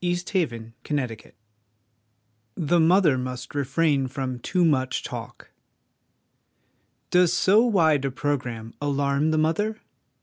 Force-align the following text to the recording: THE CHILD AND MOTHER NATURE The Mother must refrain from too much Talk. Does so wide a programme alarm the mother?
THE 0.03 0.15
CHILD 0.15 0.51
AND 0.51 0.73
MOTHER 0.89 0.93
NATURE 1.13 1.33
The 2.57 2.79
Mother 2.79 3.17
must 3.19 3.53
refrain 3.53 4.07
from 4.07 4.39
too 4.39 4.65
much 4.65 5.03
Talk. 5.03 5.51
Does 7.11 7.31
so 7.33 7.63
wide 7.63 8.03
a 8.05 8.09
programme 8.09 8.73
alarm 8.81 9.29
the 9.29 9.37
mother? 9.37 9.77